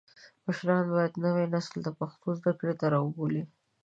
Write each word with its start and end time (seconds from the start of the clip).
مشران 0.45 0.85
باید 0.93 1.13
نوی 1.23 1.45
نسل 1.53 1.75
د 1.83 1.89
پښتو 1.99 2.27
زده 2.39 2.51
کړې 2.59 2.73
ته 2.79 2.85
راوبولي. 2.93 3.43